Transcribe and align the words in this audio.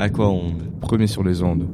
Aquaonde. 0.00 0.62
Premier 0.80 1.06
sur 1.06 1.22
les 1.22 1.42
ondes. 1.42 1.68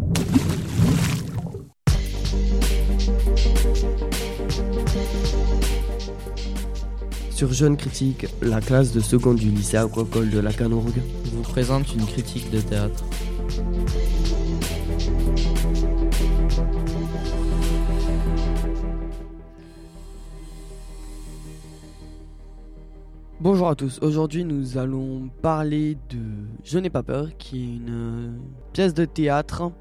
Sur 7.31 7.53
Jeune 7.53 7.77
Critique, 7.77 8.27
la 8.43 8.61
classe 8.61 8.91
de 8.91 8.99
seconde 8.99 9.37
du 9.37 9.49
lycée 9.49 9.77
aquacole 9.77 10.31
de 10.31 10.41
la 10.41 10.53
Canorgue 10.53 11.01
vous 11.27 11.43
présente 11.43 11.95
une 11.95 12.04
critique 12.04 12.50
de 12.50 12.61
théâtre. 12.61 13.04
Bonjour 23.67 23.73
à 23.73 23.89
tous, 23.89 23.98
aujourd'hui 24.01 24.45
nous 24.45 24.79
allons 24.79 25.29
parler 25.43 25.99
de 26.11 26.21
Je 26.62 26.79
n'ai 26.79 26.89
pas 26.89 27.03
peur, 27.03 27.37
qui 27.37 27.64
est 27.64 27.77
une 27.79 27.91
euh, 27.91 28.31
pièce 28.73 28.95
de 28.95 29.04
théâtre 29.04 29.73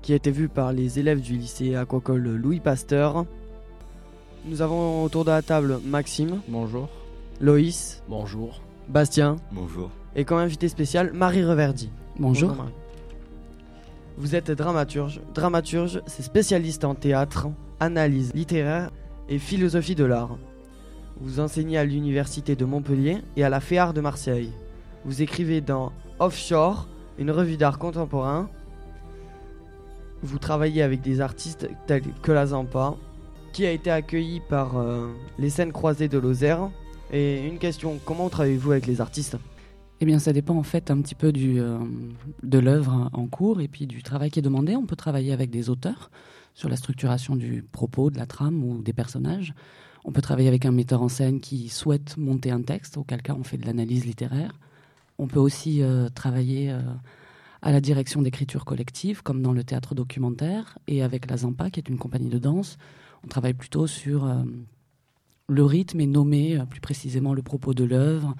qui 0.00 0.12
a 0.12 0.14
été 0.14 0.30
vue 0.30 0.48
par 0.48 0.72
les 0.72 1.00
élèves 1.00 1.20
du 1.20 1.36
lycée 1.36 1.74
aquacole 1.74 2.36
Louis 2.36 2.60
Pasteur. 2.60 3.26
Nous 4.44 4.62
avons 4.62 5.02
autour 5.02 5.24
de 5.24 5.30
la 5.30 5.42
table 5.42 5.80
Maxime, 5.84 6.40
Bonjour. 6.46 6.88
Loïs, 7.40 8.04
Bonjour. 8.08 8.60
Bastien 8.88 9.34
Bonjour. 9.50 9.90
et 10.14 10.24
comme 10.24 10.38
invité 10.38 10.68
spécial 10.68 11.12
Marie 11.12 11.42
Reverdy. 11.44 11.90
Bonjour. 12.20 12.54
Marie. 12.54 12.70
Vous 14.18 14.36
êtes 14.36 14.52
dramaturge. 14.52 15.20
Dramaturge, 15.34 16.00
c'est 16.06 16.22
spécialiste 16.22 16.84
en 16.84 16.94
théâtre, 16.94 17.48
analyse 17.80 18.34
littéraire 18.34 18.92
et 19.28 19.40
philosophie 19.40 19.96
de 19.96 20.04
l'art. 20.04 20.38
Vous 21.20 21.40
enseignez 21.40 21.78
à 21.78 21.84
l'université 21.84 22.56
de 22.56 22.64
Montpellier 22.64 23.18
et 23.36 23.44
à 23.44 23.48
la 23.48 23.60
FEAR 23.60 23.92
de 23.92 24.00
Marseille. 24.00 24.50
Vous 25.04 25.22
écrivez 25.22 25.60
dans 25.60 25.92
Offshore, 26.18 26.88
une 27.18 27.30
revue 27.30 27.56
d'art 27.56 27.78
contemporain. 27.78 28.48
Vous 30.22 30.38
travaillez 30.38 30.82
avec 30.82 31.00
des 31.00 31.20
artistes 31.20 31.68
tels 31.86 32.02
que 32.22 32.32
la 32.32 32.46
Zampa, 32.46 32.94
qui 33.52 33.66
a 33.66 33.72
été 33.72 33.90
accueilli 33.90 34.40
par 34.48 34.78
euh, 34.78 35.08
les 35.38 35.50
scènes 35.50 35.72
croisées 35.72 36.08
de 36.08 36.18
Lozère. 36.18 36.70
Et 37.12 37.46
une 37.46 37.58
question, 37.58 37.98
comment 38.04 38.28
travaillez-vous 38.28 38.72
avec 38.72 38.86
les 38.86 39.00
artistes? 39.00 39.36
Eh 40.00 40.04
bien, 40.04 40.18
ça 40.18 40.32
dépend 40.32 40.56
en 40.56 40.62
fait 40.62 40.90
un 40.90 41.00
petit 41.00 41.14
peu 41.14 41.30
du, 41.30 41.60
euh, 41.60 41.78
de 42.42 42.58
l'œuvre 42.58 43.10
en 43.12 43.26
cours 43.26 43.60
et 43.60 43.68
puis 43.68 43.86
du 43.86 44.02
travail 44.02 44.30
qui 44.30 44.38
est 44.38 44.42
demandé. 44.42 44.74
On 44.74 44.86
peut 44.86 44.96
travailler 44.96 45.32
avec 45.32 45.50
des 45.50 45.70
auteurs 45.70 46.10
sur 46.54 46.68
la 46.68 46.76
structuration 46.76 47.36
du 47.36 47.62
propos, 47.62 48.10
de 48.10 48.18
la 48.18 48.26
trame 48.26 48.64
ou 48.64 48.82
des 48.82 48.92
personnages. 48.92 49.54
On 50.04 50.12
peut 50.12 50.22
travailler 50.22 50.48
avec 50.48 50.66
un 50.66 50.72
metteur 50.72 51.02
en 51.02 51.08
scène 51.08 51.40
qui 51.40 51.68
souhaite 51.68 52.16
monter 52.16 52.50
un 52.50 52.62
texte, 52.62 52.96
auquel 52.96 53.22
cas 53.22 53.34
on 53.34 53.44
fait 53.44 53.56
de 53.56 53.66
l'analyse 53.66 54.04
littéraire. 54.04 54.58
On 55.18 55.28
peut 55.28 55.38
aussi 55.38 55.82
euh, 55.82 56.08
travailler 56.08 56.70
euh, 56.70 56.80
à 57.60 57.70
la 57.70 57.80
direction 57.80 58.22
d'écriture 58.22 58.64
collective, 58.64 59.22
comme 59.22 59.42
dans 59.42 59.52
le 59.52 59.62
théâtre 59.62 59.94
documentaire, 59.94 60.78
et 60.88 61.02
avec 61.02 61.30
la 61.30 61.36
Zampa, 61.36 61.70
qui 61.70 61.78
est 61.78 61.88
une 61.88 61.98
compagnie 61.98 62.30
de 62.30 62.38
danse. 62.38 62.78
On 63.24 63.28
travaille 63.28 63.54
plutôt 63.54 63.86
sur 63.86 64.24
euh, 64.24 64.42
le 65.48 65.64
rythme 65.64 66.00
et 66.00 66.06
nommer 66.06 66.58
plus 66.68 66.80
précisément 66.80 67.34
le 67.34 67.42
propos 67.42 67.72
de 67.72 67.84
l'œuvre, 67.84 68.34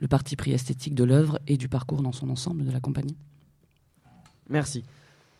le 0.00 0.08
parti 0.08 0.36
pris 0.36 0.52
esthétique 0.52 0.94
de 0.94 1.04
l'œuvre 1.04 1.40
et 1.48 1.56
du 1.56 1.68
parcours 1.68 2.02
dans 2.02 2.12
son 2.12 2.30
ensemble 2.30 2.64
de 2.64 2.70
la 2.70 2.80
compagnie. 2.80 3.16
Merci. 4.48 4.84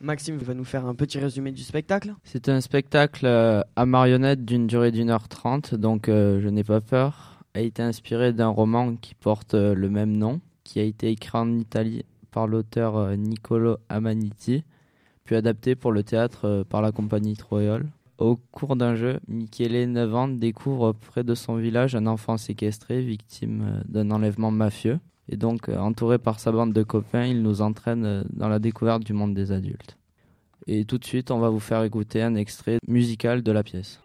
Maxime 0.03 0.39
va 0.39 0.55
nous 0.55 0.65
faire 0.65 0.87
un 0.87 0.95
petit 0.95 1.19
résumé 1.19 1.53
du 1.53 1.63
spectacle. 1.63 2.15
C'est 2.25 2.49
un 2.49 2.63
spectacle 2.63 3.27
euh, 3.27 3.63
à 3.77 3.85
marionnette 3.85 4.47
d'une 4.47 4.67
durée 4.67 4.93
d'une 4.93 5.11
heure 5.11 5.29
trente, 5.29 5.75
donc 5.75 6.09
euh, 6.09 6.41
je 6.41 6.49
n'ai 6.49 6.65
pas 6.65 6.81
peur. 6.81 7.39
A 7.53 7.61
été 7.61 7.83
inspiré 7.83 8.33
d'un 8.33 8.49
roman 8.49 8.97
qui 8.97 9.15
porte 9.15 9.53
euh, 9.53 9.75
le 9.75 9.91
même 9.91 10.17
nom, 10.17 10.41
qui 10.65 10.81
a 10.81 10.85
été 10.85 11.11
écrit 11.11 11.37
en 11.37 11.53
Italie 11.59 12.07
par 12.31 12.47
l'auteur 12.47 13.15
Niccolo 13.19 13.77
Amaniti, 13.91 14.65
puis 15.25 15.37
adapté 15.37 15.75
pour 15.75 15.93
le 15.93 16.03
théâtre 16.03 16.65
par 16.71 16.81
la 16.81 16.93
compagnie 16.93 17.37
Troyol. 17.37 17.87
Au 18.17 18.37
cours 18.37 18.77
d'un 18.77 18.95
jeu, 18.95 19.21
Michele, 19.29 19.91
9 19.91 20.15
ans, 20.15 20.29
découvre 20.29 20.93
près 20.93 21.25
de 21.25 21.35
son 21.35 21.57
village 21.57 21.95
un 21.95 22.07
enfant 22.07 22.37
séquestré, 22.37 23.03
victime 23.03 23.83
d'un 23.87 24.11
enlèvement 24.13 24.53
mafieux. 24.53 24.99
Et 25.29 25.37
donc, 25.37 25.69
entouré 25.69 26.19
par 26.19 26.39
sa 26.39 26.53
bande 26.53 26.73
de 26.73 26.83
copains, 26.85 27.25
il 27.25 27.43
nous 27.43 27.63
entraîne 27.63 28.25
dans 28.33 28.49
la 28.49 28.61
découverte 28.61 29.03
du 29.03 29.13
monde 29.13 29.35
des 29.35 29.51
adultes. 29.51 29.97
Et 30.67 30.85
tout 30.85 30.99
de 30.99 31.05
suite, 31.05 31.31
on 31.31 31.39
va 31.39 31.49
vous 31.49 31.61
faire 31.61 31.83
écouter 31.83 32.23
un 32.23 32.35
extrait 32.35 32.79
musical 32.87 33.43
de 33.43 33.53
la 33.53 33.63
pièce. 33.63 34.01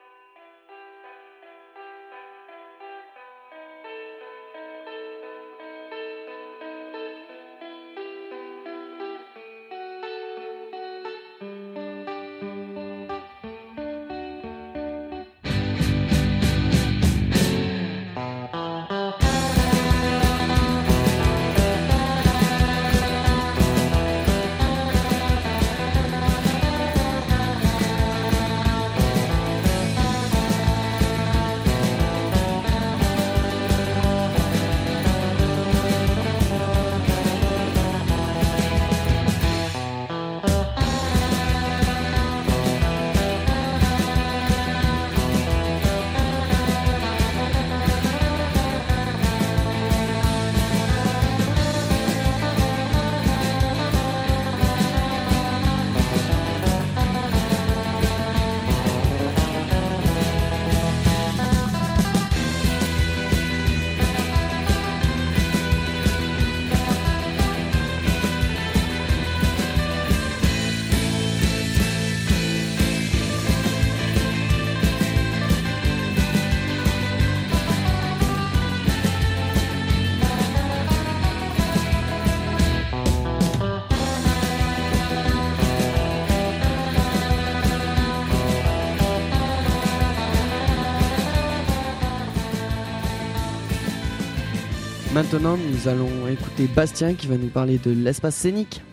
Maintenant, 95.32 95.58
nous 95.58 95.88
allons 95.88 96.28
écouter 96.28 96.68
Bastien 96.68 97.16
qui 97.16 97.26
va 97.26 97.36
nous 97.36 97.48
parler 97.48 97.80
de 97.80 97.90
l'espace 97.90 98.36
scénique. 98.36 98.84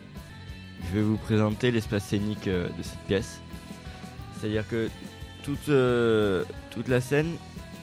Je 0.88 0.96
vais 0.96 1.02
vous 1.02 1.18
présenter 1.18 1.70
l'espace 1.70 2.06
scénique 2.06 2.48
euh, 2.48 2.68
de 2.68 2.82
cette 2.82 2.98
pièce. 3.00 3.42
C'est-à-dire 4.34 4.66
que 4.66 4.88
toute, 5.42 5.68
euh, 5.68 6.42
toute 6.70 6.88
la 6.88 7.02
scène 7.02 7.32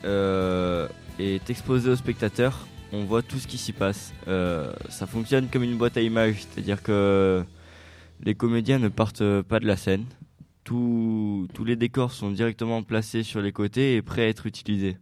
euh, 0.03 0.87
est 1.19 1.47
exposée 1.51 1.91
au 1.91 1.95
spectateur. 1.95 2.67
On 2.91 3.03
voit 3.03 3.21
tout 3.21 3.37
ce 3.37 3.45
qui 3.45 3.59
s'y 3.59 3.71
passe. 3.71 4.13
Ça 4.25 5.05
fonctionne 5.05 5.47
comme 5.47 5.61
une 5.63 5.77
boîte 5.77 5.97
à 5.97 6.01
images. 6.01 6.47
C'est-à-dire 6.49 6.81
que 6.81 7.43
les 8.23 8.33
comédiens 8.33 8.79
ne 8.79 8.87
partent 8.87 9.41
pas 9.43 9.59
de 9.59 9.67
la 9.67 9.77
scène. 9.77 10.05
Tous 10.63 11.47
les 11.63 11.75
décors 11.75 12.13
sont 12.13 12.31
directement 12.31 12.81
placés 12.81 13.21
sur 13.21 13.41
les 13.41 13.51
côtés 13.51 13.95
et 13.95 14.01
prêts 14.01 14.23
à 14.23 14.27
être 14.27 14.47
utilisés. 14.47 14.97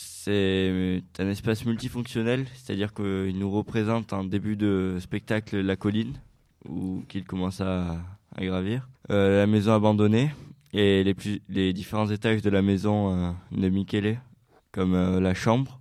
C'est 0.00 1.02
un 1.18 1.28
espace 1.28 1.66
multifonctionnel, 1.66 2.46
c'est-à-dire 2.54 2.94
qu'il 2.94 3.36
nous 3.36 3.50
représente 3.50 4.12
en 4.12 4.22
début 4.22 4.54
de 4.54 4.96
spectacle 5.00 5.58
la 5.60 5.74
colline, 5.74 6.20
où 6.68 7.02
qu'il 7.08 7.24
commence 7.24 7.60
à, 7.60 7.96
gravir, 8.38 8.88
Euh, 9.10 9.40
la 9.40 9.48
maison 9.48 9.72
abandonnée 9.72 10.30
et 10.72 11.02
les, 11.02 11.14
plus- 11.14 11.40
les 11.48 11.72
différents 11.72 12.08
étages 12.10 12.42
de 12.42 12.50
la 12.50 12.62
maison 12.62 13.12
euh, 13.12 13.32
de 13.50 13.68
Michele, 13.68 14.20
comme 14.70 14.94
euh, 14.94 15.18
la 15.18 15.34
chambre, 15.34 15.80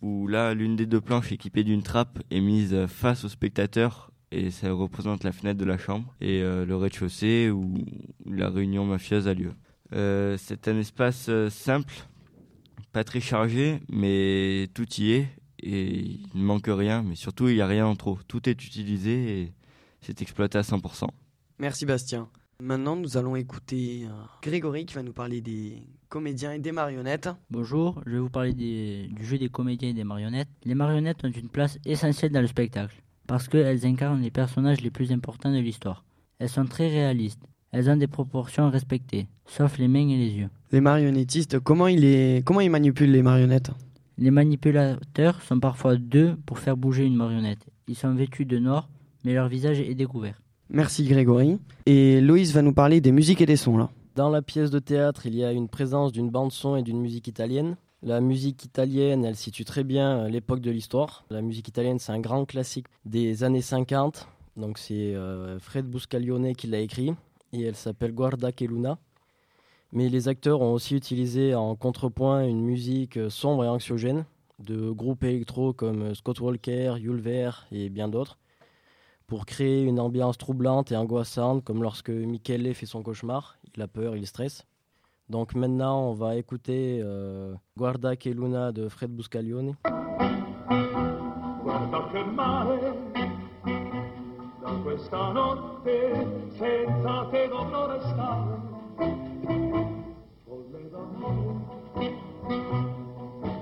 où 0.00 0.26
là 0.26 0.52
l'une 0.52 0.74
des 0.74 0.86
deux 0.86 1.00
planches 1.00 1.30
équipée 1.30 1.62
d'une 1.62 1.84
trappe 1.84 2.18
est 2.32 2.40
mise 2.40 2.86
face 2.86 3.24
au 3.24 3.28
spectateur 3.28 4.10
et 4.32 4.50
ça 4.50 4.72
représente 4.72 5.22
la 5.22 5.30
fenêtre 5.30 5.60
de 5.60 5.64
la 5.64 5.78
chambre, 5.78 6.12
et 6.20 6.40
le 6.40 6.76
rez-de-chaussée 6.76 7.50
où 7.50 7.74
la 8.26 8.48
réunion 8.48 8.86
mafieuse 8.86 9.26
a 9.28 9.34
lieu. 9.34 9.52
C'est 9.92 10.68
un 10.68 10.78
espace 10.78 11.28
simple, 11.48 11.94
pas 12.92 13.04
très 13.04 13.20
chargé, 13.20 13.80
mais 13.88 14.68
tout 14.74 14.86
y 14.98 15.12
est 15.12 15.28
et 15.62 15.90
il 16.00 16.28
ne 16.34 16.42
manque 16.42 16.66
rien, 16.68 17.02
mais 17.02 17.14
surtout 17.14 17.48
il 17.48 17.54
n'y 17.56 17.60
a 17.60 17.66
rien 17.66 17.86
en 17.86 17.96
trop. 17.96 18.18
Tout 18.28 18.48
est 18.48 18.64
utilisé 18.64 19.42
et 19.42 19.52
c'est 20.00 20.22
exploité 20.22 20.58
à 20.58 20.62
100%. 20.62 21.06
Merci 21.58 21.84
Bastien. 21.86 22.28
Maintenant, 22.62 22.96
nous 22.96 23.16
allons 23.16 23.36
écouter 23.36 24.02
euh, 24.04 24.10
Grégory 24.42 24.84
qui 24.86 24.94
va 24.94 25.02
nous 25.02 25.12
parler 25.14 25.40
des 25.40 25.82
comédiens 26.10 26.52
et 26.52 26.58
des 26.58 26.72
marionnettes. 26.72 27.30
Bonjour, 27.50 28.02
je 28.06 28.12
vais 28.12 28.18
vous 28.18 28.28
parler 28.30 28.52
des- 28.52 29.08
du 29.08 29.24
jeu 29.24 29.38
des 29.38 29.48
comédiens 29.48 29.90
et 29.90 29.94
des 29.94 30.04
marionnettes. 30.04 30.48
Les 30.64 30.74
marionnettes 30.74 31.24
ont 31.24 31.30
une 31.30 31.48
place 31.48 31.78
essentielle 31.86 32.32
dans 32.32 32.40
le 32.42 32.46
spectacle, 32.46 33.00
parce 33.26 33.48
qu'elles 33.48 33.86
incarnent 33.86 34.20
les 34.20 34.30
personnages 34.30 34.80
les 34.82 34.90
plus 34.90 35.10
importants 35.12 35.52
de 35.52 35.58
l'histoire. 35.58 36.04
Elles 36.38 36.48
sont 36.50 36.66
très 36.66 36.88
réalistes, 36.88 37.42
elles 37.72 37.88
ont 37.88 37.96
des 37.96 38.06
proportions 38.06 38.70
respectées, 38.70 39.26
sauf 39.46 39.78
les 39.78 39.88
mains 39.88 40.08
et 40.08 40.16
les 40.16 40.30
yeux. 40.30 40.48
Les 40.72 40.80
marionnettistes, 40.80 41.60
comment 41.60 41.86
ils, 41.86 42.00
les... 42.00 42.42
comment 42.44 42.60
ils 42.60 42.70
manipulent 42.70 43.12
les 43.12 43.22
marionnettes? 43.22 43.70
Les 44.18 44.30
manipulateurs 44.30 45.40
sont 45.42 45.60
parfois 45.60 45.96
deux 45.96 46.36
pour 46.46 46.58
faire 46.58 46.76
bouger 46.76 47.04
une 47.04 47.16
marionnette. 47.16 47.66
Ils 47.88 47.96
sont 47.96 48.14
vêtus 48.14 48.44
de 48.44 48.58
noir, 48.58 48.88
mais 49.24 49.34
leur 49.34 49.48
visage 49.48 49.80
est 49.80 49.94
découvert. 49.94 50.42
Merci 50.68 51.04
Grégory. 51.04 51.58
Et 51.86 52.20
Loïs 52.20 52.52
va 52.52 52.62
nous 52.62 52.72
parler 52.72 53.00
des 53.00 53.12
musiques 53.12 53.40
et 53.40 53.46
des 53.46 53.56
sons 53.56 53.78
là. 53.78 53.90
Dans 54.16 54.28
la 54.28 54.42
pièce 54.42 54.70
de 54.70 54.78
théâtre, 54.78 55.26
il 55.26 55.34
y 55.34 55.44
a 55.44 55.52
une 55.52 55.68
présence 55.68 56.12
d'une 56.12 56.30
bande-son 56.30 56.76
et 56.76 56.82
d'une 56.82 57.00
musique 57.00 57.28
italienne. 57.28 57.76
La 58.02 58.20
musique 58.20 58.64
italienne, 58.64 59.24
elle 59.24 59.36
situe 59.36 59.64
très 59.64 59.84
bien 59.84 60.20
euh, 60.20 60.28
l'époque 60.28 60.60
de 60.60 60.70
l'histoire. 60.70 61.24
La 61.30 61.42
musique 61.42 61.68
italienne, 61.68 61.98
c'est 61.98 62.12
un 62.12 62.20
grand 62.20 62.44
classique 62.44 62.86
des 63.04 63.44
années 63.44 63.60
50. 63.60 64.26
Donc 64.56 64.78
c'est 64.78 65.14
euh, 65.14 65.58
Fred 65.58 65.86
Buscaglione 65.86 66.54
qui 66.54 66.66
l'a 66.66 66.80
écrit 66.80 67.12
et 67.52 67.62
elle 67.62 67.76
s'appelle 67.76 68.12
Guarda 68.12 68.52
che 68.52 68.64
luna. 68.66 68.98
Mais 69.92 70.08
les 70.08 70.28
acteurs 70.28 70.60
ont 70.60 70.72
aussi 70.72 70.94
utilisé 70.94 71.54
en 71.54 71.74
contrepoint 71.74 72.44
une 72.44 72.62
musique 72.62 73.16
euh, 73.16 73.30
sombre 73.30 73.64
et 73.64 73.68
anxiogène 73.68 74.24
de 74.60 74.90
groupes 74.90 75.24
électro 75.24 75.72
comme 75.72 76.02
euh, 76.02 76.14
Scott 76.14 76.40
Walker, 76.40 76.94
Yulver 76.98 77.50
et 77.72 77.88
bien 77.88 78.08
d'autres 78.08 78.38
pour 79.30 79.46
créer 79.46 79.84
une 79.84 80.00
ambiance 80.00 80.38
troublante 80.38 80.90
et 80.90 80.96
angoissante, 80.96 81.62
comme 81.62 81.84
lorsque 81.84 82.10
Michele 82.10 82.74
fait 82.74 82.84
son 82.84 83.00
cauchemar. 83.00 83.58
Il 83.76 83.80
a 83.80 83.86
peur, 83.86 84.16
il 84.16 84.26
stresse. 84.26 84.66
Donc 85.28 85.54
maintenant, 85.54 86.08
on 86.08 86.14
va 86.14 86.34
écouter 86.34 86.98
euh, 87.00 87.54
Guarda 87.78 88.14
luna 88.24 88.72
de 88.72 88.88
Fred 88.88 89.12
Buscaglione. 89.12 89.76
Guarda 91.62 93.19
questa 94.82 95.32
notte 95.32 96.48
senza 96.56 97.26
te 97.30 97.48
dovrò 97.48 97.86
restare. 97.86 98.58
Folle 100.44 100.90
d'amore, 100.90 101.54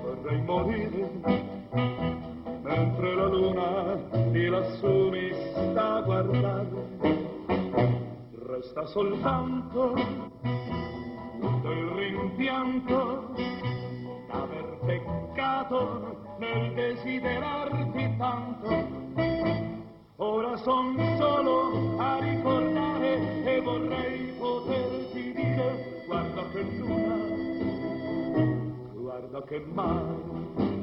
vorrei 0.01 0.41
morire, 0.41 1.11
mentre 2.61 3.15
la 3.15 3.27
luna 3.27 3.95
di 4.31 4.47
lassù 4.47 5.09
mi 5.09 5.31
sta 5.53 5.95
a 5.95 6.01
guardare. 6.01 6.87
Resta 8.45 8.85
soltanto 8.87 9.93
tutto 11.39 11.71
il 11.71 11.87
rimpianto 11.95 13.33
d'aver 14.27 14.77
peccato 14.85 16.17
nel 16.39 16.73
desiderarti 16.73 18.15
tanto. 18.17 19.08
Son 20.63 20.97
solo 21.17 21.97
a 21.99 22.19
ricordare 22.19 23.43
e 23.45 23.61
vorrei 23.61 24.33
poterti 24.37 25.33
dire 25.33 26.03
guarda 26.05 26.49
che 26.51 26.61
luna, 26.77 27.15
guarda 28.93 29.43
che 29.43 29.59
mare. 29.73 30.78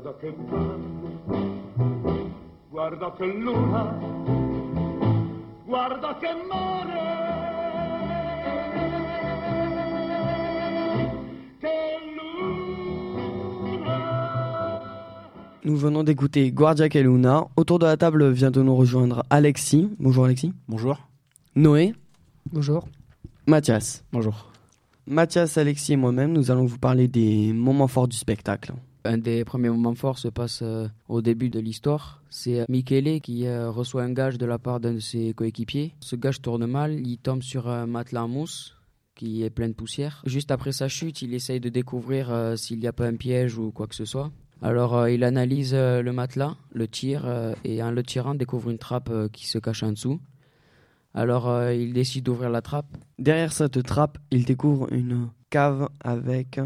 Guarda 0.00 0.18
che 0.18 0.34
mare, 0.50 0.80
guarda 2.70 3.12
che 3.12 3.26
luna, 3.26 3.98
guarda 5.66 6.16
che 6.16 6.28
mare. 6.48 7.00
Che 11.58 11.98
luna. 12.16 13.90
Nous 15.64 15.76
venons 15.76 16.02
d'écouter 16.02 16.50
Guardia 16.50 16.88
che 16.88 17.02
Luna. 17.02 17.46
Autour 17.56 17.78
de 17.80 17.84
la 17.84 17.98
table 17.98 18.30
vient 18.30 18.50
de 18.50 18.62
nous 18.62 18.76
rejoindre 18.76 19.24
Alexis. 19.28 19.90
Bonjour 19.98 20.24
Alexis. 20.24 20.54
Bonjour. 20.66 20.96
Noé. 21.54 21.94
Bonjour. 22.50 22.88
Mathias. 23.46 24.02
Bonjour. 24.12 24.50
Mathias, 25.06 25.58
Alexis 25.58 25.92
et 25.92 25.96
moi-même, 25.96 26.32
nous 26.32 26.50
allons 26.50 26.64
vous 26.64 26.78
parler 26.78 27.08
des 27.08 27.52
moments 27.52 27.88
forts 27.88 28.08
du 28.08 28.16
spectacle. 28.16 28.72
Un 29.04 29.18
des 29.18 29.44
premiers 29.44 29.70
moments 29.70 29.94
forts 29.94 30.18
se 30.18 30.28
passe 30.28 30.60
euh, 30.62 30.86
au 31.08 31.22
début 31.22 31.48
de 31.48 31.58
l'histoire. 31.58 32.22
C'est 32.28 32.60
euh, 32.60 32.64
Michele 32.68 33.20
qui 33.20 33.46
euh, 33.46 33.70
reçoit 33.70 34.02
un 34.02 34.12
gage 34.12 34.36
de 34.36 34.44
la 34.44 34.58
part 34.58 34.78
d'un 34.78 34.94
de 34.94 34.98
ses 34.98 35.32
coéquipiers. 35.32 35.94
Ce 36.00 36.16
gage 36.16 36.42
tourne 36.42 36.66
mal, 36.66 37.00
il 37.06 37.18
tombe 37.18 37.42
sur 37.42 37.68
un 37.68 37.86
matelas 37.86 38.24
en 38.24 38.28
mousse 38.28 38.76
qui 39.14 39.42
est 39.42 39.50
plein 39.50 39.68
de 39.68 39.74
poussière. 39.74 40.22
Juste 40.26 40.50
après 40.50 40.72
sa 40.72 40.88
chute, 40.88 41.22
il 41.22 41.32
essaye 41.34 41.60
de 41.60 41.68
découvrir 41.68 42.54
s'il 42.56 42.78
n'y 42.78 42.86
a 42.86 42.92
pas 42.92 43.06
un 43.06 43.16
piège 43.16 43.58
ou 43.58 43.70
quoi 43.70 43.86
que 43.86 43.94
ce 43.94 44.06
soit. 44.06 44.30
Alors 44.62 45.08
il 45.08 45.24
analyse 45.24 45.74
le 45.74 46.10
matelas, 46.10 46.56
le 46.72 46.88
tire 46.88 47.54
et 47.62 47.82
en 47.82 47.90
le 47.90 48.02
tirant 48.02 48.34
découvre 48.34 48.70
une 48.70 48.78
trappe 48.78 49.10
qui 49.30 49.46
se 49.46 49.58
cache 49.58 49.82
en 49.82 49.90
dessous. 49.90 50.20
Alors 51.12 51.70
il 51.70 51.92
décide 51.92 52.24
d'ouvrir 52.24 52.48
la 52.48 52.62
trappe. 52.62 52.96
Derrière 53.18 53.52
cette 53.52 53.82
trappe, 53.82 54.16
il 54.30 54.46
découvre 54.46 54.90
une 54.90 55.28
cave 55.50 55.90
avec 56.02 56.58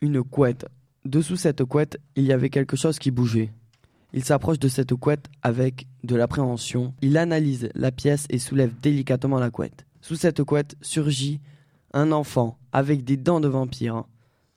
une 0.00 0.22
couette. 0.22 0.66
Dessous 1.06 1.36
cette 1.36 1.62
couette, 1.62 2.00
il 2.16 2.24
y 2.24 2.32
avait 2.32 2.50
quelque 2.50 2.76
chose 2.76 2.98
qui 2.98 3.12
bougeait. 3.12 3.52
Il 4.12 4.24
s'approche 4.24 4.58
de 4.58 4.66
cette 4.66 4.92
couette 4.96 5.28
avec 5.40 5.86
de 6.02 6.16
l'appréhension. 6.16 6.94
Il 7.00 7.16
analyse 7.16 7.68
la 7.76 7.92
pièce 7.92 8.26
et 8.28 8.40
soulève 8.40 8.72
délicatement 8.82 9.38
la 9.38 9.50
couette. 9.50 9.86
Sous 10.00 10.16
cette 10.16 10.42
couette 10.42 10.74
surgit 10.80 11.40
un 11.92 12.10
enfant 12.10 12.58
avec 12.72 13.04
des 13.04 13.16
dents 13.16 13.38
de 13.38 13.46
vampire. 13.46 14.02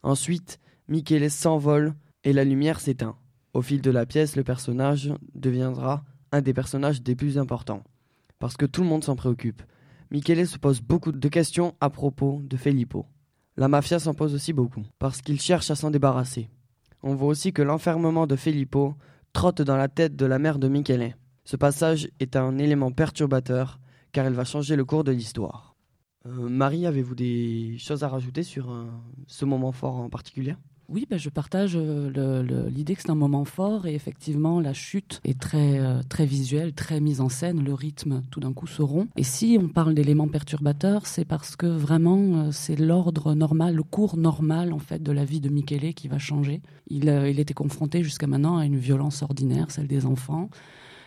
Ensuite, 0.01 0.59
Michele 0.87 1.29
s'envole 1.29 1.93
et 2.23 2.33
la 2.33 2.43
lumière 2.43 2.79
s'éteint. 2.79 3.15
Au 3.53 3.61
fil 3.61 3.81
de 3.81 3.91
la 3.91 4.07
pièce, 4.07 4.35
le 4.35 4.43
personnage 4.43 5.13
deviendra 5.35 6.03
un 6.31 6.41
des 6.41 6.55
personnages 6.55 7.03
des 7.03 7.15
plus 7.15 7.37
importants. 7.37 7.83
Parce 8.39 8.57
que 8.57 8.65
tout 8.65 8.81
le 8.81 8.87
monde 8.87 9.03
s'en 9.03 9.15
préoccupe. 9.15 9.61
Michele 10.09 10.47
se 10.47 10.57
pose 10.57 10.81
beaucoup 10.81 11.11
de 11.11 11.29
questions 11.29 11.75
à 11.79 11.91
propos 11.91 12.41
de 12.43 12.57
Filippo. 12.57 13.05
La 13.59 13.67
mafia 13.67 13.99
s'en 13.99 14.13
pose 14.13 14.33
aussi 14.33 14.53
beaucoup, 14.53 14.85
parce 14.99 15.21
qu'il 15.21 15.41
cherche 15.41 15.69
à 15.69 15.75
s'en 15.75 15.91
débarrasser. 15.91 16.49
On 17.03 17.13
voit 17.13 17.27
aussi 17.27 17.51
que 17.51 17.61
l'enfermement 17.61 18.25
de 18.25 18.37
Filippo 18.37 18.95
trotte 19.33 19.61
dans 19.61 19.75
la 19.75 19.89
tête 19.89 20.15
de 20.15 20.25
la 20.25 20.39
mère 20.39 20.59
de 20.59 20.69
Michele. 20.69 21.17
Ce 21.43 21.57
passage 21.57 22.09
est 22.21 22.37
un 22.37 22.57
élément 22.57 22.93
perturbateur, 22.93 23.81
car 24.13 24.25
il 24.27 24.31
va 24.31 24.45
changer 24.45 24.77
le 24.77 24.85
cours 24.85 25.03
de 25.03 25.11
l'histoire. 25.11 25.75
Euh, 26.25 26.47
Marie, 26.47 26.85
avez-vous 26.85 27.15
des 27.15 27.75
choses 27.79 28.05
à 28.05 28.07
rajouter 28.07 28.43
sur 28.43 28.71
euh, 28.71 28.85
ce 29.27 29.43
moment 29.43 29.73
fort 29.73 29.97
en 29.97 30.09
particulier? 30.09 30.55
Oui, 30.91 31.05
ben, 31.07 31.19
je 31.19 31.29
partage 31.29 31.73
euh, 31.75 32.67
l'idée 32.69 32.95
que 32.95 33.03
c'est 33.03 33.11
un 33.11 33.15
moment 33.15 33.45
fort 33.45 33.85
et 33.85 33.93
effectivement 33.93 34.59
la 34.59 34.73
chute 34.73 35.21
est 35.23 35.39
très 35.39 35.79
euh, 35.79 36.01
très 36.09 36.25
visuelle, 36.25 36.73
très 36.73 36.99
mise 36.99 37.21
en 37.21 37.29
scène, 37.29 37.63
le 37.63 37.75
rythme 37.75 38.23
tout 38.31 38.39
d'un 38.39 38.53
coup 38.53 38.65
se 38.65 38.81
rompt. 38.81 39.07
Et 39.15 39.21
si 39.23 39.59
on 39.61 39.67
parle 39.67 39.93
d'éléments 39.93 40.27
perturbateurs, 40.27 41.05
c'est 41.05 41.25
parce 41.25 41.55
que 41.55 41.67
vraiment 41.67 42.17
euh, 42.17 42.51
c'est 42.51 42.75
l'ordre 42.75 43.35
normal, 43.35 43.75
le 43.75 43.83
cours 43.83 44.17
normal 44.17 44.73
en 44.73 44.79
fait 44.79 45.03
de 45.03 45.11
la 45.11 45.25
vie 45.25 45.41
de 45.41 45.49
Michele 45.49 45.93
qui 45.93 46.07
va 46.07 46.17
changer. 46.17 46.61
Il, 46.87 47.07
était 47.07 47.53
confronté 47.53 48.01
jusqu'à 48.01 48.25
maintenant 48.25 48.57
à 48.57 48.65
une 48.65 48.77
violence 48.77 49.21
ordinaire, 49.21 49.69
celle 49.69 49.87
des 49.87 50.05
enfants, 50.07 50.49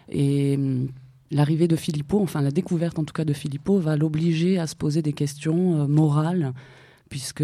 et 0.08 0.54
hum, 0.56 0.88
L'arrivée 1.34 1.66
de 1.66 1.76
Filippo, 1.76 2.20
enfin 2.20 2.42
la 2.42 2.50
découverte 2.50 2.98
en 2.98 3.04
tout 3.04 3.14
cas 3.14 3.24
de 3.24 3.32
Filippo, 3.32 3.78
va 3.78 3.96
l'obliger 3.96 4.58
à 4.58 4.66
se 4.66 4.76
poser 4.76 5.00
des 5.00 5.14
questions 5.14 5.88
morales, 5.88 6.52
puisque 7.08 7.42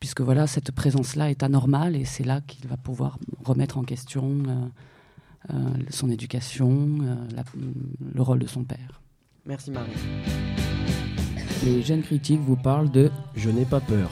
puisque 0.00 0.20
voilà 0.20 0.46
cette 0.46 0.72
présence-là 0.72 1.30
est 1.30 1.42
anormale 1.42 1.96
et 1.96 2.04
c'est 2.04 2.24
là 2.24 2.40
qu'il 2.40 2.66
va 2.68 2.76
pouvoir 2.76 3.18
remettre 3.44 3.78
en 3.78 3.82
question 3.82 4.42
euh, 4.48 5.54
euh, 5.54 5.54
son 5.90 6.10
éducation, 6.10 6.98
euh, 7.02 7.14
la- 7.34 7.44
le 8.14 8.22
rôle 8.22 8.38
de 8.40 8.46
son 8.46 8.64
père. 8.64 9.00
Merci 9.46 9.70
Marie. 9.70 9.90
Les 11.64 11.82
jeunes 11.82 12.02
critiques 12.02 12.40
vous 12.40 12.56
parlent 12.56 12.90
de 12.90 13.10
Je 13.34 13.50
n'ai 13.50 13.64
pas 13.64 13.80
peur. 13.80 14.10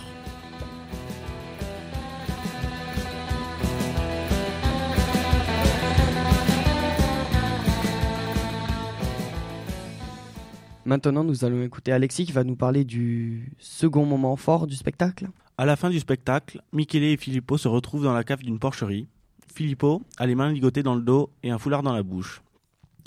Maintenant, 10.87 11.25
nous 11.25 11.47
allons 11.47 11.63
écouter 11.63 11.93
Alexis 11.93 12.27
qui 12.27 12.33
va 12.33 12.45
nous 12.45 12.57
parler 12.57 12.85
du 12.85 13.51
second 13.59 14.05
moment 14.05 14.37
fort 14.37 14.67
du 14.67 14.77
spectacle. 14.77 15.29
À 15.57 15.65
la 15.65 15.77
fin 15.77 15.89
du 15.89 15.99
spectacle, 15.99 16.61
Michele 16.75 17.05
et 17.05 17.17
Filippo 17.17 17.57
se 17.57 17.69
retrouvent 17.69 18.05
dans 18.05 18.13
la 18.13 18.23
cave 18.23 18.43
d'une 18.43 18.59
porcherie. 18.59 19.09
Filippo 19.55 20.03
a 20.19 20.27
les 20.27 20.35
mains 20.35 20.53
ligotées 20.53 20.83
dans 20.83 20.95
le 20.95 21.01
dos 21.01 21.31
et 21.43 21.51
un 21.51 21.59
foulard 21.59 21.83
dans 21.83 21.95
la 21.95 22.03
bouche. 22.03 22.43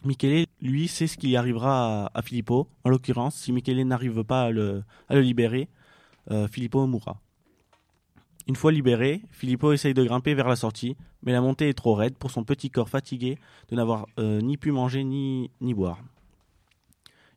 Michele, 0.06 0.48
lui, 0.60 0.88
sait 0.88 1.06
ce 1.06 1.18
qui 1.18 1.36
arrivera 1.36 2.10
à, 2.12 2.22
Filippo. 2.24 2.68
En 2.84 2.90
l'occurrence, 2.90 3.36
si 3.36 3.52
Michele 3.52 3.84
n'arrive 3.84 4.24
pas 4.24 4.46
à 4.46 4.50
le, 4.50 4.84
libérer, 5.12 5.70
euh, 6.32 6.48
Filippo 6.48 6.88
mourra. 6.88 7.22
Une 8.48 8.56
fois 8.56 8.72
libéré, 8.72 9.22
Filippo 9.30 9.72
essaye 9.72 9.94
de 9.94 10.04
grimper 10.04 10.34
vers 10.34 10.48
la 10.48 10.56
sortie, 10.56 10.96
mais 11.22 11.32
la 11.32 11.42
montée 11.42 11.70
est 11.70 11.76
trop 11.76 11.94
raide 11.94 12.16
pour 12.16 12.32
son 12.32 12.44
petit 12.44 12.72
corps 12.72 12.90
fatigué 12.90 13.38
de 13.70 13.76
n'avoir 13.76 14.08
euh, 14.18 14.42
ni 14.42 14.58
pu 14.58 14.72
manger 14.72 15.04
ni 15.04 15.52
boire. 15.76 16.00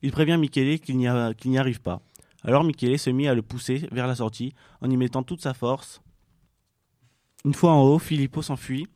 Il 0.03 0.13
prévient 0.13 0.39
Michele 0.39 0.81
qu'il 0.81 0.97
n'y 0.97 1.59
arrive 1.59 1.81
pas. 1.81 2.01
Alors 2.43 2.65
Michele 2.65 2.99
se 2.99 3.11
mit 3.11 3.29
à 3.29 3.35
le 3.35 3.43
pousser 3.43 3.87
vers 3.93 4.07
la 4.07 4.15
sortie 4.15 4.55
en 4.81 4.91
y 4.91 4.97
mettant 4.97 5.23
toute 5.23 5.43
sa 5.43 5.53
force. 5.53 6.01
Une 7.45 7.55
fois 7.55 7.73
en 7.73 7.83
haut, 7.83 7.99
Filippo 7.99 8.43
s'enfuit, 8.43 8.87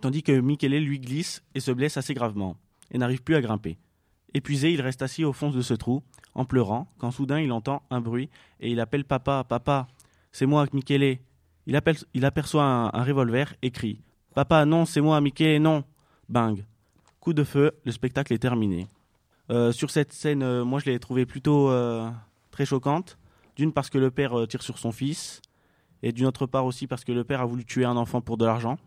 tandis 0.00 0.22
que 0.22 0.40
Michele 0.40 0.82
lui 0.84 1.00
glisse 1.00 1.42
et 1.54 1.60
se 1.60 1.72
blesse 1.72 1.96
assez 1.96 2.14
gravement, 2.14 2.56
et 2.90 2.98
n'arrive 2.98 3.22
plus 3.22 3.34
à 3.34 3.40
grimper. 3.40 3.78
Épuisé, 4.34 4.72
il 4.72 4.80
reste 4.80 5.02
assis 5.02 5.24
au 5.24 5.32
fond 5.32 5.50
de 5.50 5.60
ce 5.60 5.74
trou, 5.74 6.02
en 6.34 6.44
pleurant, 6.44 6.88
quand 6.98 7.10
soudain 7.10 7.40
il 7.40 7.50
entend 7.50 7.82
un 7.90 8.00
bruit, 8.00 8.30
et 8.60 8.70
il 8.70 8.80
appelle 8.80 9.04
Papa, 9.04 9.44
Papa, 9.48 9.88
c'est 10.32 10.46
moi, 10.46 10.66
Michele. 10.72 11.18
Il 11.66 12.24
aperçoit 12.24 12.64
un, 12.64 12.86
un 12.92 13.04
revolver 13.04 13.54
et 13.62 13.70
crie 13.70 14.00
Papa, 14.34 14.64
non, 14.64 14.84
c'est 14.84 15.00
moi, 15.00 15.20
Michele, 15.20 15.60
non 15.60 15.84
Bang 16.28 16.64
Coup 17.20 17.32
de 17.32 17.44
feu, 17.44 17.72
le 17.84 17.92
spectacle 17.92 18.32
est 18.32 18.38
terminé. 18.38 18.86
Euh, 19.50 19.72
sur 19.72 19.90
cette 19.90 20.12
scène, 20.12 20.42
euh, 20.42 20.64
moi 20.64 20.78
je 20.80 20.86
l'ai 20.86 20.98
trouvée 20.98 21.26
plutôt 21.26 21.70
euh, 21.70 22.08
très 22.50 22.66
choquante. 22.66 23.18
D'une 23.56 23.72
parce 23.72 23.90
que 23.90 23.98
le 23.98 24.10
père 24.10 24.38
euh, 24.38 24.46
tire 24.46 24.62
sur 24.62 24.78
son 24.78 24.92
fils, 24.92 25.40
et 26.02 26.12
d'une 26.12 26.26
autre 26.26 26.46
part 26.46 26.64
aussi 26.64 26.86
parce 26.86 27.04
que 27.04 27.12
le 27.12 27.24
père 27.24 27.40
a 27.40 27.46
voulu 27.46 27.64
tuer 27.64 27.84
un 27.84 27.96
enfant 27.96 28.20
pour 28.20 28.36
de 28.36 28.44
l'argent. 28.44 28.78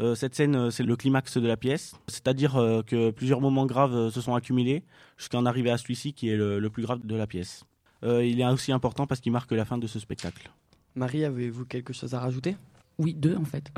Euh, 0.00 0.14
cette 0.14 0.34
scène, 0.34 0.56
euh, 0.56 0.70
c'est 0.70 0.82
le 0.82 0.96
climax 0.96 1.36
de 1.36 1.46
la 1.46 1.56
pièce, 1.56 1.94
c'est-à-dire 2.08 2.56
euh, 2.56 2.82
que 2.82 3.10
plusieurs 3.10 3.40
moments 3.40 3.66
graves 3.66 3.94
euh, 3.94 4.10
se 4.10 4.20
sont 4.20 4.34
accumulés 4.34 4.82
jusqu'à 5.18 5.38
en 5.38 5.46
arriver 5.46 5.70
à 5.70 5.78
celui-ci 5.78 6.12
qui 6.14 6.28
est 6.30 6.36
le, 6.36 6.58
le 6.58 6.70
plus 6.70 6.82
grave 6.82 7.00
de 7.04 7.14
la 7.16 7.26
pièce. 7.26 7.64
Euh, 8.02 8.24
il 8.24 8.40
est 8.40 8.46
aussi 8.46 8.72
important 8.72 9.06
parce 9.06 9.20
qu'il 9.20 9.32
marque 9.32 9.52
la 9.52 9.66
fin 9.66 9.76
de 9.76 9.86
ce 9.86 9.98
spectacle. 9.98 10.50
Marie, 10.94 11.24
avez-vous 11.24 11.66
quelque 11.66 11.92
chose 11.92 12.14
à 12.14 12.20
rajouter? 12.20 12.56
Oui, 12.98 13.14
deux 13.14 13.36
en 13.36 13.44
fait. 13.44 13.70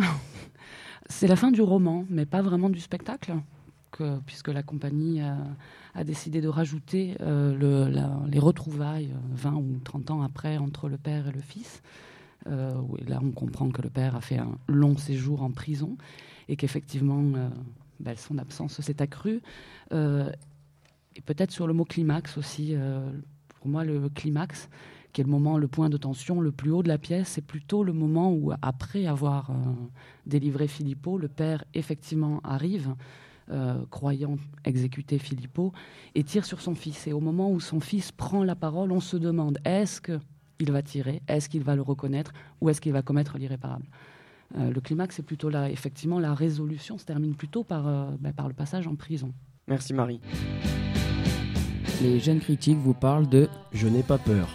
C'est 1.08 1.26
la 1.26 1.36
fin 1.36 1.50
du 1.50 1.60
roman, 1.60 2.04
mais 2.08 2.24
pas 2.24 2.42
vraiment 2.42 2.70
du 2.70 2.78
spectacle, 2.78 3.34
que, 3.92 4.18
puisque 4.26 4.48
la 4.48 4.62
compagnie 4.62 5.20
a, 5.20 6.04
décidé 6.04 6.40
de 6.40 6.48
rajouter 6.48 7.16
euh, 7.20 8.26
les 8.28 8.38
retrouvailles 8.38 9.12
euh, 9.12 9.34
20 9.34 9.54
ou 9.54 9.80
30 9.84 10.10
ans 10.10 10.22
après 10.22 10.56
entre 10.56 10.88
le 10.88 10.96
père 10.96 11.28
et 11.28 11.32
le 11.32 11.40
fils. 11.40 11.82
Euh, 12.48 12.72
là, 13.06 13.20
on 13.22 13.30
comprend 13.30 13.70
que 13.70 13.82
le 13.82 13.90
père 13.90 14.16
a 14.16 14.20
fait 14.20 14.38
un 14.38 14.58
long 14.66 14.96
séjour 14.96 15.42
en 15.42 15.50
prison 15.50 15.96
et 16.48 16.56
qu'effectivement, 16.56 17.22
euh, 17.36 17.48
ben, 18.00 18.16
son 18.16 18.38
absence 18.38 18.80
s'est 18.80 19.00
accrue. 19.00 19.40
Euh, 19.92 20.30
et 21.14 21.20
peut-être 21.20 21.50
sur 21.50 21.66
le 21.66 21.72
mot 21.72 21.84
climax 21.84 22.36
aussi, 22.36 22.74
euh, 22.74 23.10
pour 23.58 23.68
moi, 23.68 23.84
le 23.84 24.08
climax, 24.08 24.68
qui 25.12 25.20
est 25.20 25.24
le 25.24 25.30
moment, 25.30 25.58
le 25.58 25.68
point 25.68 25.90
de 25.90 25.96
tension 25.96 26.40
le 26.40 26.52
plus 26.52 26.70
haut 26.70 26.82
de 26.82 26.88
la 26.88 26.98
pièce, 26.98 27.28
c'est 27.28 27.46
plutôt 27.46 27.84
le 27.84 27.92
moment 27.92 28.32
où, 28.32 28.52
après 28.62 29.06
avoir 29.06 29.50
euh, 29.50 29.54
délivré 30.26 30.68
Filippo, 30.68 31.18
le 31.18 31.28
père 31.28 31.64
effectivement 31.74 32.40
arrive, 32.44 32.94
euh, 33.50 33.84
croyant 33.90 34.36
exécuter 34.64 35.18
Filippo, 35.18 35.72
et 36.14 36.24
tire 36.24 36.44
sur 36.44 36.60
son 36.60 36.74
fils. 36.74 37.06
Et 37.06 37.12
au 37.12 37.20
moment 37.20 37.50
où 37.50 37.60
son 37.60 37.80
fils 37.80 38.12
prend 38.12 38.44
la 38.44 38.54
parole, 38.54 38.92
on 38.92 39.00
se 39.00 39.16
demande 39.16 39.58
est-ce 39.64 40.00
qu'il 40.00 40.72
va 40.72 40.82
tirer, 40.82 41.22
est-ce 41.28 41.48
qu'il 41.48 41.62
va 41.62 41.74
le 41.74 41.82
reconnaître, 41.82 42.32
ou 42.60 42.70
est-ce 42.70 42.80
qu'il 42.80 42.92
va 42.92 43.02
commettre 43.02 43.38
l'irréparable? 43.38 43.86
Euh, 44.58 44.70
Le 44.70 44.80
climax, 44.80 45.16
c'est 45.16 45.22
plutôt 45.22 45.48
là, 45.48 45.70
effectivement, 45.70 46.20
la 46.20 46.34
résolution 46.34 46.98
se 46.98 47.04
termine 47.04 47.34
plutôt 47.34 47.64
par, 47.64 47.86
euh, 47.88 48.10
ben, 48.20 48.32
par 48.32 48.48
le 48.48 48.54
passage 48.54 48.86
en 48.86 48.94
prison. 48.94 49.32
Merci 49.66 49.94
Marie. 49.94 50.20
Les 52.02 52.18
jeunes 52.20 52.40
critiques 52.40 52.78
vous 52.78 52.94
parlent 52.94 53.28
de 53.28 53.48
Je 53.72 53.86
n'ai 53.88 54.02
pas 54.02 54.18
peur. 54.18 54.48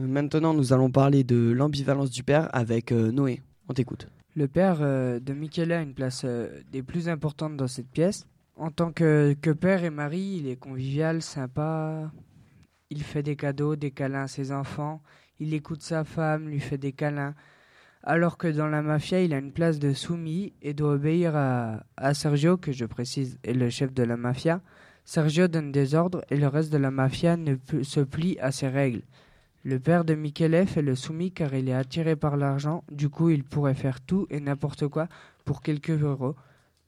Maintenant, 0.00 0.54
nous 0.54 0.72
allons 0.72 0.90
parler 0.90 1.24
de 1.24 1.50
l'ambivalence 1.50 2.10
du 2.10 2.22
père 2.22 2.48
avec 2.54 2.90
euh, 2.90 3.12
Noé. 3.12 3.42
On 3.68 3.74
t'écoute. 3.74 4.08
Le 4.34 4.48
père 4.48 4.78
euh, 4.80 5.20
de 5.20 5.34
Michele 5.34 5.72
a 5.72 5.82
une 5.82 5.92
place 5.92 6.22
euh, 6.24 6.48
des 6.72 6.82
plus 6.82 7.08
importantes 7.08 7.56
dans 7.56 7.66
cette 7.66 7.88
pièce. 7.88 8.26
En 8.56 8.70
tant 8.70 8.92
que, 8.92 9.36
que 9.40 9.50
père 9.50 9.84
et 9.84 9.90
mari, 9.90 10.38
il 10.40 10.48
est 10.48 10.56
convivial, 10.56 11.20
sympa. 11.20 12.10
Il 12.88 13.02
fait 13.02 13.22
des 13.22 13.36
cadeaux, 13.36 13.76
des 13.76 13.90
câlins 13.90 14.22
à 14.22 14.28
ses 14.28 14.52
enfants. 14.52 15.02
Il 15.38 15.52
écoute 15.52 15.82
sa 15.82 16.04
femme, 16.04 16.48
lui 16.48 16.60
fait 16.60 16.78
des 16.78 16.92
câlins. 16.92 17.34
Alors 18.02 18.38
que 18.38 18.48
dans 18.48 18.68
la 18.68 18.80
mafia, 18.82 19.20
il 19.20 19.34
a 19.34 19.38
une 19.38 19.52
place 19.52 19.78
de 19.78 19.92
soumis 19.92 20.54
et 20.62 20.72
doit 20.72 20.92
obéir 20.92 21.36
à, 21.36 21.84
à 21.98 22.14
Sergio, 22.14 22.56
que 22.56 22.72
je 22.72 22.86
précise 22.86 23.38
est 23.44 23.52
le 23.52 23.68
chef 23.68 23.92
de 23.92 24.02
la 24.02 24.16
mafia. 24.16 24.62
Sergio 25.04 25.48
donne 25.48 25.72
des 25.72 25.94
ordres 25.94 26.24
et 26.30 26.36
le 26.36 26.48
reste 26.48 26.72
de 26.72 26.78
la 26.78 26.90
mafia 26.90 27.36
ne 27.36 27.56
se 27.82 28.00
plie 28.00 28.38
à 28.40 28.52
ses 28.52 28.68
règles. 28.68 29.02
Le 29.62 29.78
père 29.78 30.04
de 30.06 30.14
Michele 30.14 30.66
fait 30.66 30.80
le 30.80 30.94
soumis 30.94 31.32
car 31.32 31.54
il 31.54 31.68
est 31.68 31.74
attiré 31.74 32.16
par 32.16 32.38
l'argent, 32.38 32.82
du 32.90 33.10
coup 33.10 33.28
il 33.28 33.44
pourrait 33.44 33.74
faire 33.74 34.00
tout 34.00 34.26
et 34.30 34.40
n'importe 34.40 34.88
quoi 34.88 35.06
pour 35.44 35.60
quelques 35.60 36.02
euros, 36.02 36.34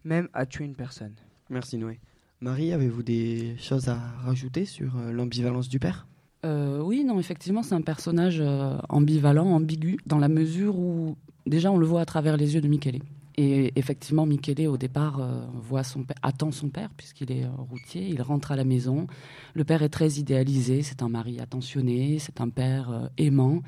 même 0.04 0.28
à 0.32 0.46
tuer 0.46 0.64
une 0.64 0.74
personne. 0.74 1.12
Merci 1.50 1.76
Noé. 1.76 2.00
Marie, 2.40 2.72
avez-vous 2.72 3.02
des 3.02 3.56
choses 3.58 3.88
à 3.88 3.98
rajouter 4.24 4.64
sur 4.64 4.96
euh, 4.96 5.12
l'ambivalence 5.12 5.68
du 5.68 5.78
père? 5.78 6.06
Euh, 6.44 6.80
oui, 6.80 7.04
non, 7.04 7.20
effectivement, 7.20 7.62
c'est 7.62 7.74
un 7.74 7.82
personnage 7.82 8.40
euh, 8.40 8.76
ambivalent, 8.88 9.46
ambigu, 9.46 9.98
dans 10.06 10.18
la 10.18 10.28
mesure 10.28 10.76
où 10.76 11.16
déjà 11.46 11.70
on 11.70 11.76
le 11.76 11.86
voit 11.86 12.00
à 12.00 12.04
travers 12.04 12.36
les 12.36 12.54
yeux 12.54 12.60
de 12.60 12.68
Michele. 12.68 13.00
Et 13.36 13.72
effectivement, 13.76 14.26
Michele, 14.26 14.68
au 14.68 14.76
départ, 14.76 15.18
euh, 15.20 15.46
voit 15.54 15.84
son 15.84 16.04
attend 16.22 16.50
son 16.52 16.68
père, 16.68 16.90
puisqu'il 16.96 17.32
est 17.32 17.44
euh, 17.44 17.50
routier. 17.56 18.06
Il 18.08 18.20
rentre 18.20 18.52
à 18.52 18.56
la 18.56 18.64
maison. 18.64 19.06
Le 19.54 19.64
père 19.64 19.82
est 19.82 19.88
très 19.88 20.12
idéalisé. 20.18 20.82
C'est 20.82 21.02
un 21.02 21.08
mari 21.08 21.40
attentionné, 21.40 22.18
c'est 22.18 22.40
un 22.42 22.50
père 22.50 22.90
euh, 22.90 23.06
aimant. 23.16 23.62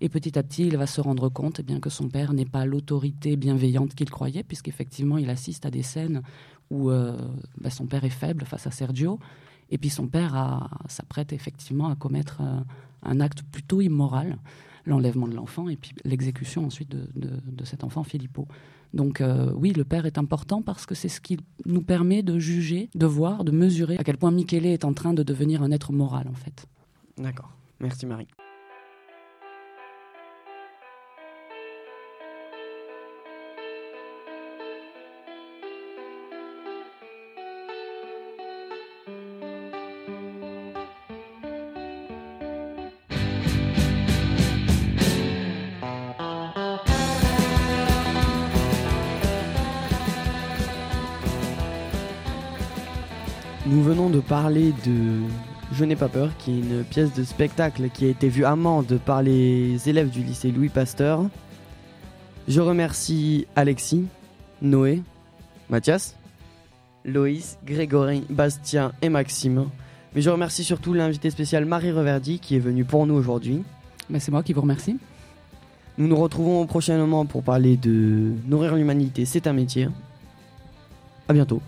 Et 0.00 0.08
petit 0.08 0.38
à 0.38 0.44
petit, 0.44 0.68
il 0.68 0.76
va 0.76 0.86
se 0.86 1.00
rendre 1.00 1.28
compte 1.28 1.58
eh 1.58 1.62
bien, 1.64 1.80
que 1.80 1.90
son 1.90 2.08
père 2.08 2.32
n'est 2.32 2.44
pas 2.46 2.64
l'autorité 2.64 3.36
bienveillante 3.36 3.96
qu'il 3.96 4.08
croyait, 4.10 4.44
puisqu'effectivement, 4.44 5.18
il 5.18 5.28
assiste 5.30 5.66
à 5.66 5.70
des 5.70 5.82
scènes 5.82 6.22
où 6.70 6.90
bah, 6.90 7.70
son 7.70 7.86
père 7.86 8.04
est 8.04 8.10
faible 8.10 8.44
face 8.44 8.66
à 8.66 8.70
Sergio. 8.70 9.18
Et 9.70 9.78
puis 9.78 9.88
son 9.90 10.06
père 10.06 10.68
s'apprête 10.86 11.32
effectivement 11.32 11.88
à 11.88 11.96
commettre 11.96 12.42
un 13.02 13.20
acte 13.20 13.42
plutôt 13.42 13.80
immoral, 13.80 14.38
l'enlèvement 14.84 15.26
de 15.26 15.34
l'enfant 15.34 15.68
et 15.68 15.76
puis 15.76 15.92
l'exécution 16.04 16.66
ensuite 16.66 16.90
de- 16.90 17.40
de 17.44 17.64
cet 17.64 17.82
enfant 17.84 18.04
Filippo. 18.04 18.46
Donc 18.94 19.20
euh, 19.20 19.52
oui, 19.54 19.72
le 19.72 19.84
père 19.84 20.06
est 20.06 20.18
important 20.18 20.62
parce 20.62 20.86
que 20.86 20.94
c'est 20.94 21.08
ce 21.08 21.20
qui 21.20 21.38
nous 21.66 21.82
permet 21.82 22.22
de 22.22 22.38
juger, 22.38 22.88
de 22.94 23.06
voir, 23.06 23.44
de 23.44 23.52
mesurer 23.52 23.96
à 23.98 24.04
quel 24.04 24.16
point 24.16 24.30
Michele 24.30 24.66
est 24.66 24.84
en 24.84 24.92
train 24.92 25.12
de 25.12 25.22
devenir 25.22 25.62
un 25.62 25.70
être 25.70 25.92
moral 25.92 26.28
en 26.28 26.34
fait. 26.34 26.66
D'accord. 27.18 27.50
Merci 27.80 28.06
Marie. 28.06 28.28
Nous 53.68 53.82
venons 53.82 54.08
de 54.08 54.20
parler 54.20 54.72
de 54.86 55.20
Je 55.72 55.84
n'ai 55.84 55.94
pas 55.94 56.08
peur, 56.08 56.30
qui 56.38 56.52
est 56.52 56.58
une 56.60 56.84
pièce 56.84 57.12
de 57.12 57.22
spectacle 57.22 57.90
qui 57.90 58.06
a 58.06 58.08
été 58.08 58.30
vue 58.30 58.46
à 58.46 58.56
Mende 58.56 58.98
par 59.04 59.22
les 59.22 59.90
élèves 59.90 60.08
du 60.08 60.22
lycée 60.22 60.50
Louis 60.50 60.70
Pasteur. 60.70 61.26
Je 62.46 62.62
remercie 62.62 63.46
Alexis, 63.56 64.06
Noé, 64.62 65.02
Mathias, 65.68 66.16
Loïs, 67.04 67.58
Grégory, 67.66 68.24
Bastien 68.30 68.92
et 69.02 69.10
Maxime. 69.10 69.66
Mais 70.14 70.22
je 70.22 70.30
remercie 70.30 70.64
surtout 70.64 70.94
l'invité 70.94 71.28
spécial 71.28 71.66
Marie 71.66 71.92
Reverdy 71.92 72.38
qui 72.38 72.56
est 72.56 72.60
venue 72.60 72.86
pour 72.86 73.06
nous 73.06 73.16
aujourd'hui. 73.16 73.64
Mais 74.08 74.18
c'est 74.18 74.30
moi 74.30 74.42
qui 74.42 74.54
vous 74.54 74.62
remercie. 74.62 74.96
Nous 75.98 76.08
nous 76.08 76.16
retrouvons 76.16 76.64
prochainement 76.64 77.26
pour 77.26 77.42
parler 77.42 77.76
de 77.76 78.32
Nourrir 78.46 78.76
l'humanité, 78.76 79.26
c'est 79.26 79.46
un 79.46 79.52
métier. 79.52 79.88
À 81.28 81.34
bientôt. 81.34 81.60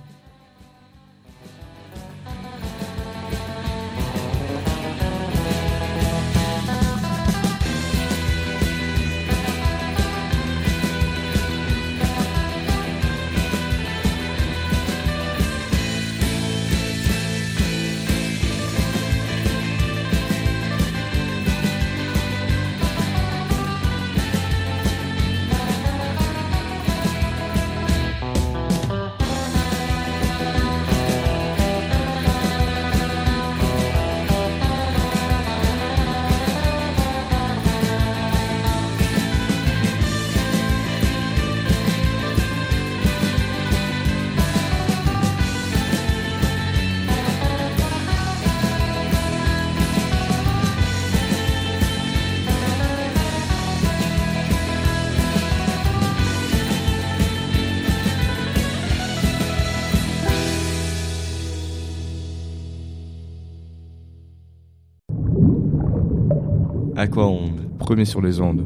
Premier 67.90 68.04
sur 68.04 68.22
les 68.22 68.40
ondes. 68.40 68.64